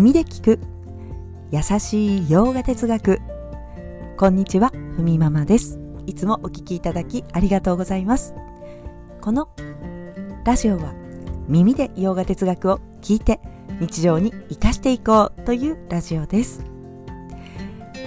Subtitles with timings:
[0.00, 0.58] 耳で聞く。
[1.50, 3.20] 優しい洋画哲学。
[4.16, 5.78] こんにちはふみママです。
[6.06, 8.32] いつもお聞きいただきありがとうございます。
[9.20, 9.50] この
[10.46, 10.94] ラジオは
[11.48, 13.40] 耳で洋画哲学を聞いて
[13.78, 16.64] 日常に生かしていこうというラジオです。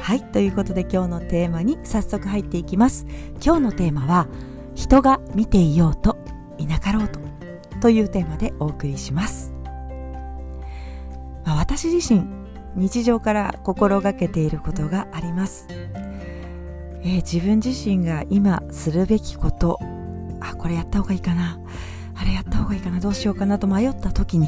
[0.02, 3.05] はいということで今日のテーマに早速入っていきます。
[3.39, 4.28] 今日のテーマは
[4.73, 6.18] 人が見ていようと
[6.57, 7.20] いなかろうと
[7.82, 9.54] というテーマでお送りします、
[11.46, 12.26] まあ、私自身
[12.76, 19.80] 日常から心がけていることがあります、えー、自分自身が今するべきこと。
[20.40, 21.58] あこれやった方がいいかな。
[22.16, 23.00] あれやった方がいいかな。
[23.00, 24.48] どうしようかなと迷った時に、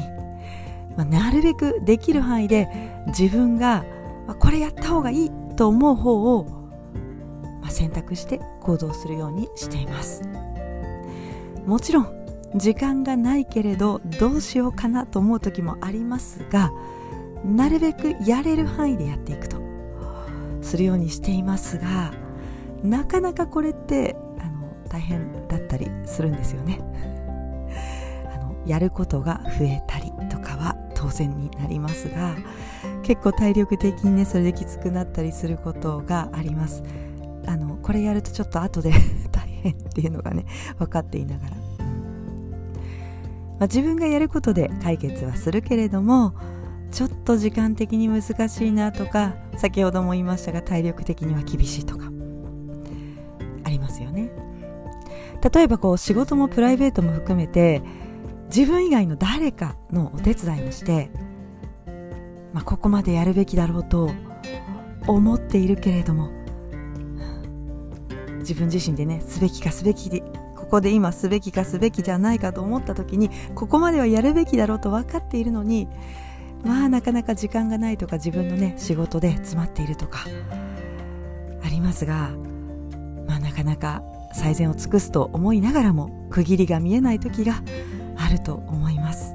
[0.96, 2.68] まあ、なるべくできる範囲で
[3.08, 3.84] 自分が、
[4.26, 6.46] ま、これやった方がいいと思う方を、
[7.62, 10.22] ま、選択して行動するようにしています。
[11.66, 16.70] もちろん時間がないけれどどうしようかなと思う時もありますが
[17.44, 19.66] なるべくやれる範囲でやっていくと。
[20.66, 22.12] するようにしていますが
[22.82, 26.80] なかなかこれってあの大変だったりするんですよね。
[28.34, 32.34] あのやることが増えたりとかは当然になりますが
[33.02, 36.82] 結構体力的にねそれできつくなったりすることがあります。
[37.46, 38.90] あのこれやるとちょっと後で
[39.30, 40.44] 大変っていうのがね
[40.78, 41.56] 分かっていながら、
[43.58, 46.34] まあ、自分がやることで解決はするけれども
[46.90, 52.06] ちょっと時間的に難しいなとか先ほども言いましたが体力的には厳しいとか
[53.64, 54.30] ありますよね。
[55.52, 57.82] 例えばこう仕事もプライベートも含めて
[58.46, 61.10] 自分以外の誰かのお手伝いをして
[62.56, 64.10] まあ、ここまでやるべきだろうと
[65.06, 66.30] 思っているけれども
[68.38, 70.22] 自分自身でねすべきかすべき
[70.66, 75.88] ここで今すべきかすべきじゃないかと思った時にここまではやるべきだろうと分かっているのに
[76.64, 80.26] まあなかなか時間がないとか自分のね仕事で詰まっているとか
[81.62, 82.30] ありますが
[83.26, 87.62] まあなかなか最善を尽くすと思いながらも区切りが見えない時が
[88.16, 89.34] あると思います。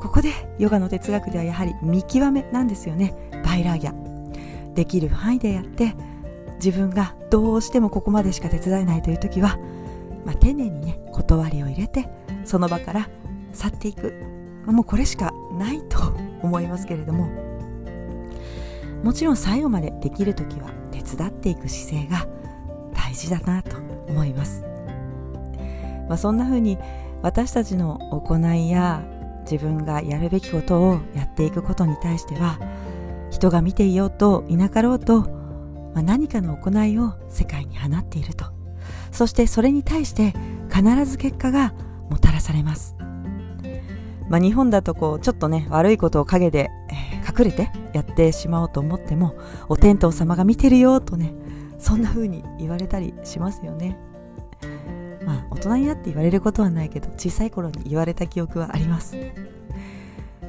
[0.00, 3.14] ここでヨガの哲学ではやはり見極めなんですよね。
[3.44, 4.74] バイラーギャ。
[4.74, 5.94] できる範囲でやって
[6.64, 9.58] 自分がどうしてもここまでしか手伝えないという時は、
[10.24, 12.08] まあ、丁寧にね断りを入れて
[12.44, 13.08] その場から
[13.52, 14.12] 去っていく、
[14.66, 17.48] もうこれしかないと思いますけれども。
[19.02, 22.26] もちろん最後までできる時は手伝っていく姿勢が
[22.94, 23.76] 大事だなと
[24.08, 24.64] 思います、
[26.08, 26.78] まあ、そんな風に
[27.22, 29.02] 私たちの行いや
[29.50, 32.58] 自分がやるべきことをやっていくことに対しては
[33.30, 35.20] 人が見ていようといなかろうと、
[35.94, 38.57] まあ、何かの行いを世界に放っていると。
[39.12, 40.34] そしてそれに対して
[40.72, 41.74] 必ず結果が
[42.10, 42.96] もたらされます、
[44.28, 49.34] まあ、日本だとこうちょっとね悪いことを陰で、えー、隠れてやってしまおうと思っても
[49.68, 51.32] お天道様が見てるよとね
[51.78, 53.96] そんな風に言われたりしますよね。
[55.24, 59.16] まあ大人になって言われることはないけど小さい頃に言われた記憶はあります。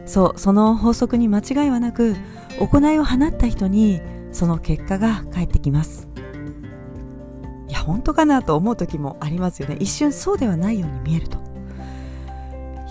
[0.05, 2.15] そうその法則に間違いはなく
[2.59, 4.01] 行いを放った人に
[4.31, 6.08] その結果が返ってきます。
[7.89, 9.75] 本当かなと思う時もありますよね。
[9.79, 11.39] 一瞬そうではないように見えると。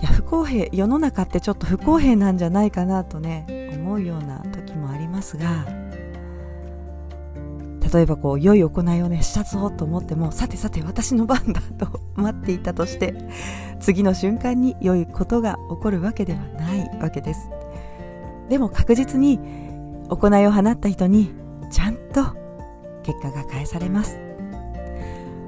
[0.01, 5.67] いや不公平世の中ってちょっと不公平なんじゃないかなとね思うような時もありますが
[7.93, 13.15] 例えばこう良い行いをねしたぞと思ってもさてさて私の番だと 待っていたとして
[13.81, 17.51] 次の瞬間に良いことが起こるわけではないわけです。
[18.49, 19.41] でも確実に
[20.09, 21.33] 行いを放った人に
[21.71, 22.37] ちゃんと
[23.03, 24.28] 結果が返されます。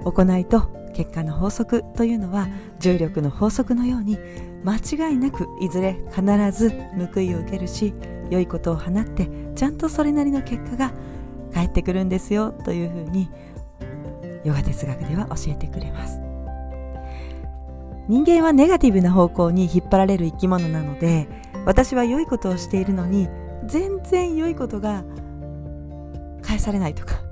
[0.04, 4.18] 行いと結果の法則というのは重力の法則のように
[4.64, 6.22] 間違いなくいずれ必
[6.52, 6.70] ず
[7.14, 7.94] 報いを受けるし
[8.28, 10.92] 良いことを放ってちゃんとそれなりの結果が
[11.52, 13.30] 返ってくるんですよというふうに
[14.44, 16.20] ヨガ哲学では教えてくれます
[18.08, 21.28] 人間はネガティブな方向に引っ張られる生き物なので
[21.66, 23.28] 私は良いことをしているのに
[23.66, 25.04] 全然良いことが
[26.42, 27.22] 返されないとか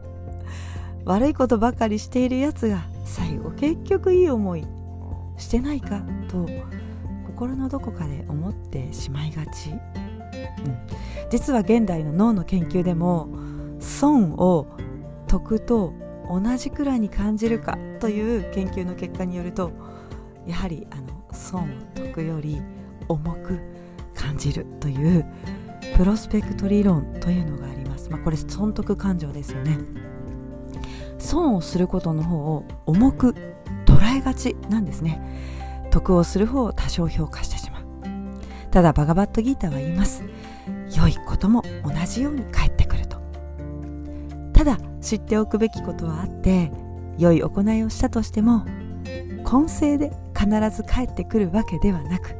[1.08, 4.66] 悪いことばかりしているやつが最後結局いい思い
[5.38, 6.46] してないかと
[7.26, 9.78] 心のどこかで思ってしまいがち、うん、
[11.30, 13.30] 実は現代の脳の研究でも
[13.80, 14.66] 損を
[15.26, 15.94] 得と
[16.28, 19.72] 同じくらいに感じるかという研究の結果によると
[20.46, 22.60] やはりあの損を得より
[23.08, 23.58] 重く
[24.14, 25.24] 感じるという
[25.96, 29.78] プロスペクト理論というのがあります、まあ、これ損得感情ですよね。
[31.18, 33.34] 損をすることの方を重く
[33.84, 35.20] 捉えがちなんですね。
[35.90, 37.82] 得をする方を多少評価してしまう。
[38.70, 40.22] ただバガバットギーターは言います。
[40.96, 43.18] 良いことも同じように返ってくると。
[44.52, 46.72] ただ知っておくべきことはあって
[47.18, 48.64] 良い行いをしたとしても
[49.44, 52.36] 今世で必ず帰ってくるわけではなく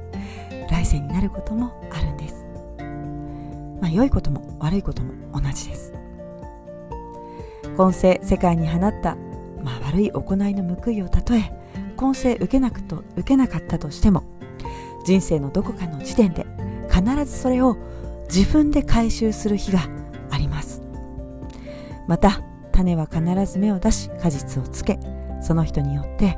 [0.70, 2.44] 来世になることもあるんです。
[3.80, 5.92] まあ良いことも悪いことも同じです。
[7.78, 9.14] 今世世界に放った、
[9.62, 11.52] まあ、悪い行いの報いをたとえ
[11.96, 14.24] 今世受けなくと受けなかったとしても
[15.06, 16.44] 人生のどこかの時点で
[16.92, 17.76] 必ずそれを
[18.28, 19.86] 自分で回収する日が
[20.28, 20.82] あります。
[22.08, 22.42] また
[22.72, 24.98] 種は必ず芽を出し果実をつけ
[25.40, 26.36] その人によって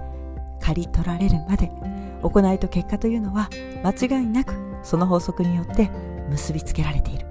[0.60, 1.72] 刈り取られるまで
[2.22, 3.48] 行いと結果というのは
[3.82, 4.52] 間違いなく
[4.82, 5.90] その法則によって
[6.28, 7.26] 結びつけられている。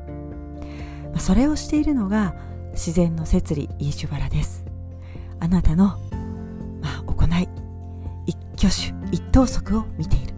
[1.20, 4.66] それをしているのが自然の摂理イーシュバラです。
[5.40, 6.00] あなたの、
[6.82, 7.48] まあ、行い
[8.26, 10.34] 一挙手一投足を見ている。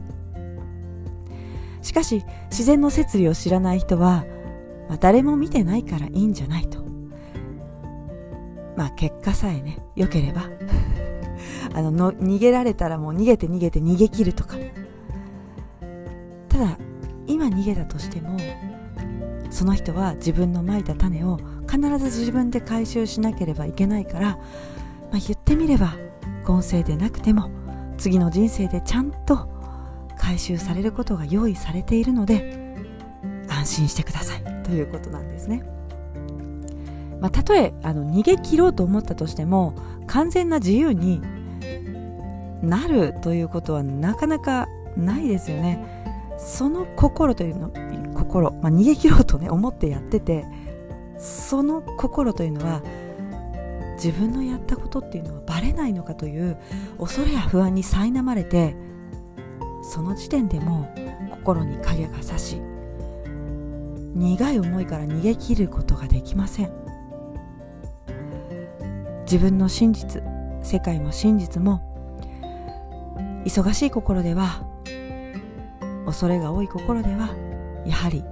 [1.81, 4.25] しかし自然の摂理を知らない人は、
[4.87, 6.79] まあ、誰も見てないからいいんじゃないと。
[8.75, 10.49] まあ結果さえね良ければ
[11.75, 14.55] あのの逃げられたらもう逃げて逃げて逃げ切るとか。
[16.47, 16.77] ただ
[17.27, 18.37] 今逃げたとしても
[19.51, 21.39] その人は自分のまいた種を
[21.69, 25.95] 必ず自分で回収しなければいけないから、まあ、言ってみれば
[26.43, 27.51] 今世でなくても
[27.97, 29.47] 次の人生でちゃんと
[30.17, 32.75] 回収されることが用意されているので
[33.49, 35.63] 安心してくださいということなんですね。
[37.19, 39.75] まあ、たとえあの逃げ切ろうと思ったとしても
[40.07, 41.21] 完全な自由に
[42.63, 44.67] なるということはなかなか
[44.97, 45.79] ないですよね。
[46.37, 47.71] その心というの
[48.31, 50.45] 心、まあ、逃げ切ろうとね思ってやってて
[51.17, 52.81] その心というのは
[53.95, 56.57] 自分のやったことっていうのはバレないのかという
[56.97, 58.75] 恐れや不安に苛まれて
[59.83, 60.89] その時点でも
[61.31, 62.59] 心に影が差し
[64.15, 66.81] 苦い思いから逃げ切ることができません。
[69.31, 70.21] 自分の真実
[70.61, 71.81] 世界も真実も
[73.45, 74.67] 忙しい心では
[76.05, 77.29] 恐れが多い心では
[77.85, 78.23] やはり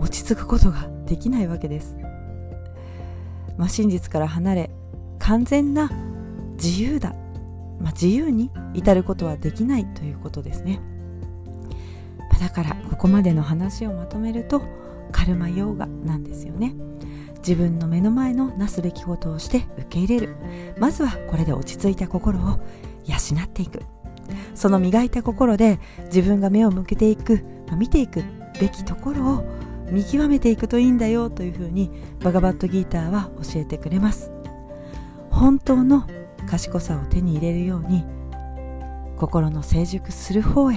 [0.00, 1.96] 落ち着くことができないわけです、
[3.56, 4.70] まあ、真実から離れ
[5.18, 5.90] 完全な
[6.54, 7.14] 自由だ、
[7.80, 10.80] まあ、自由に至ることはできないということですね。
[12.40, 14.60] だからここまでの話をまとめると
[15.12, 16.74] カルマヨーガなんですよね。
[17.38, 20.36] 自分の目の前のなすべきことをして受け入れる。
[20.78, 22.42] まずはこれで落ち着いた心を
[23.06, 23.82] 養っていく。
[24.54, 27.44] その磨いた心で自分が目を向けていく。
[27.70, 28.22] ま見ていく。
[28.60, 29.44] べきところを
[29.90, 31.90] 見極めていくといいんだよというふうに
[32.20, 34.32] バガバットギーターは教えてくれます。
[35.30, 36.06] 本当の
[36.46, 38.04] 賢さを手に入れるように
[39.16, 40.76] 心の成熟する方へ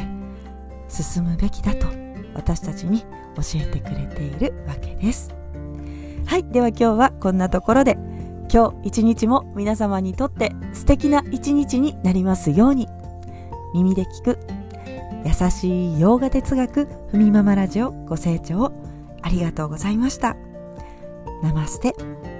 [0.87, 1.87] 進むべきだと
[2.33, 3.01] 私たちに
[3.35, 5.33] 教えてくれているわけです。
[6.25, 7.97] はいでは今日はこんなところで
[8.51, 12.87] 今日一日も皆様にとって素敵な一日になりますように。
[13.73, 14.39] 耳で聞く
[15.27, 18.71] 優しい洋画哲学ふみママラジオご清聴
[19.21, 20.37] ありがとうございました。
[21.43, 22.36] ナマステ。